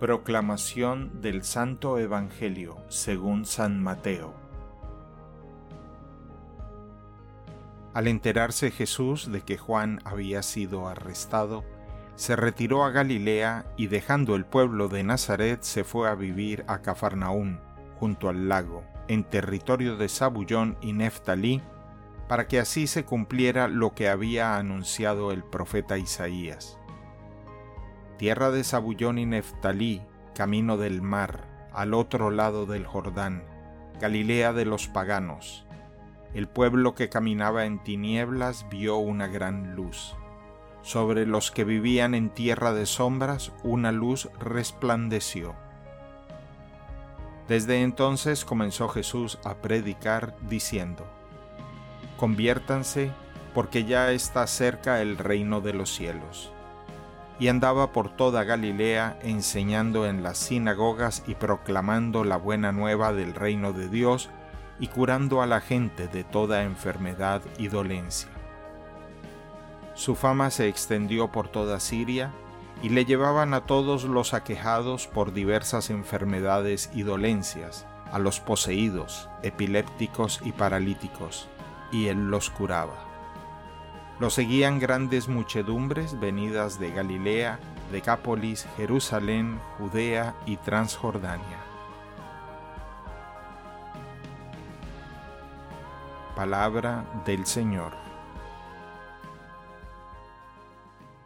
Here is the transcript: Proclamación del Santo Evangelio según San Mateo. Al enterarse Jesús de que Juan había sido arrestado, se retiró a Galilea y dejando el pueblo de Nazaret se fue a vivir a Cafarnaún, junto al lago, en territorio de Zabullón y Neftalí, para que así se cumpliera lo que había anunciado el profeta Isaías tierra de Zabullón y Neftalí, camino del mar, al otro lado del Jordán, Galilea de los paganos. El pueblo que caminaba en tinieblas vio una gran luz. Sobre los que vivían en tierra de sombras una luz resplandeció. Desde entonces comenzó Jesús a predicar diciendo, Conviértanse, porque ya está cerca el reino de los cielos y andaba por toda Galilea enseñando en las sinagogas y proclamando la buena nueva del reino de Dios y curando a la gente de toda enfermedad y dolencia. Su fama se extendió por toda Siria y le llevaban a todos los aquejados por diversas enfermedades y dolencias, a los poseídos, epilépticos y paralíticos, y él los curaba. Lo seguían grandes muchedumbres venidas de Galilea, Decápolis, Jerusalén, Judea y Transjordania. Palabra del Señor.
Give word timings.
Proclamación 0.00 1.20
del 1.20 1.44
Santo 1.44 1.98
Evangelio 1.98 2.78
según 2.88 3.44
San 3.44 3.82
Mateo. 3.82 4.32
Al 7.92 8.08
enterarse 8.08 8.70
Jesús 8.70 9.30
de 9.30 9.42
que 9.42 9.58
Juan 9.58 10.00
había 10.06 10.42
sido 10.42 10.88
arrestado, 10.88 11.66
se 12.14 12.34
retiró 12.34 12.84
a 12.84 12.92
Galilea 12.92 13.66
y 13.76 13.88
dejando 13.88 14.36
el 14.36 14.46
pueblo 14.46 14.88
de 14.88 15.04
Nazaret 15.04 15.60
se 15.64 15.84
fue 15.84 16.08
a 16.08 16.14
vivir 16.14 16.64
a 16.66 16.80
Cafarnaún, 16.80 17.60
junto 17.98 18.30
al 18.30 18.48
lago, 18.48 18.82
en 19.06 19.22
territorio 19.22 19.98
de 19.98 20.08
Zabullón 20.08 20.78
y 20.80 20.94
Neftalí, 20.94 21.60
para 22.26 22.48
que 22.48 22.58
así 22.58 22.86
se 22.86 23.04
cumpliera 23.04 23.68
lo 23.68 23.94
que 23.94 24.08
había 24.08 24.56
anunciado 24.56 25.30
el 25.30 25.44
profeta 25.44 25.98
Isaías 25.98 26.79
tierra 28.20 28.50
de 28.50 28.64
Zabullón 28.64 29.18
y 29.18 29.24
Neftalí, 29.24 30.02
camino 30.34 30.76
del 30.76 31.00
mar, 31.00 31.48
al 31.72 31.94
otro 31.94 32.30
lado 32.30 32.66
del 32.66 32.84
Jordán, 32.84 33.44
Galilea 33.98 34.52
de 34.52 34.66
los 34.66 34.88
paganos. 34.88 35.64
El 36.34 36.46
pueblo 36.46 36.94
que 36.94 37.08
caminaba 37.08 37.64
en 37.64 37.82
tinieblas 37.82 38.66
vio 38.68 38.98
una 38.98 39.26
gran 39.26 39.74
luz. 39.74 40.16
Sobre 40.82 41.24
los 41.24 41.50
que 41.50 41.64
vivían 41.64 42.14
en 42.14 42.28
tierra 42.28 42.74
de 42.74 42.84
sombras 42.84 43.52
una 43.62 43.90
luz 43.90 44.28
resplandeció. 44.38 45.54
Desde 47.48 47.80
entonces 47.80 48.44
comenzó 48.44 48.90
Jesús 48.90 49.38
a 49.44 49.62
predicar 49.62 50.36
diciendo, 50.46 51.06
Conviértanse, 52.18 53.12
porque 53.54 53.86
ya 53.86 54.12
está 54.12 54.46
cerca 54.46 55.00
el 55.00 55.16
reino 55.16 55.62
de 55.62 55.72
los 55.72 55.88
cielos 55.88 56.52
y 57.40 57.48
andaba 57.48 57.90
por 57.90 58.10
toda 58.10 58.44
Galilea 58.44 59.18
enseñando 59.22 60.06
en 60.06 60.22
las 60.22 60.36
sinagogas 60.36 61.24
y 61.26 61.34
proclamando 61.34 62.22
la 62.22 62.36
buena 62.36 62.70
nueva 62.70 63.14
del 63.14 63.34
reino 63.34 63.72
de 63.72 63.88
Dios 63.88 64.28
y 64.78 64.88
curando 64.88 65.40
a 65.40 65.46
la 65.46 65.62
gente 65.62 66.06
de 66.06 66.22
toda 66.22 66.62
enfermedad 66.64 67.40
y 67.58 67.68
dolencia. 67.68 68.28
Su 69.94 70.14
fama 70.14 70.50
se 70.50 70.68
extendió 70.68 71.32
por 71.32 71.48
toda 71.48 71.80
Siria 71.80 72.30
y 72.82 72.90
le 72.90 73.06
llevaban 73.06 73.54
a 73.54 73.62
todos 73.62 74.04
los 74.04 74.34
aquejados 74.34 75.06
por 75.06 75.32
diversas 75.32 75.88
enfermedades 75.88 76.90
y 76.94 77.02
dolencias, 77.02 77.86
a 78.12 78.18
los 78.18 78.40
poseídos, 78.40 79.30
epilépticos 79.42 80.40
y 80.44 80.52
paralíticos, 80.52 81.48
y 81.90 82.08
él 82.08 82.30
los 82.30 82.50
curaba. 82.50 83.09
Lo 84.20 84.28
seguían 84.28 84.78
grandes 84.78 85.28
muchedumbres 85.28 86.20
venidas 86.20 86.78
de 86.78 86.90
Galilea, 86.90 87.58
Decápolis, 87.90 88.66
Jerusalén, 88.76 89.58
Judea 89.78 90.34
y 90.44 90.58
Transjordania. 90.58 91.58
Palabra 96.36 97.06
del 97.24 97.46
Señor. 97.46 98.09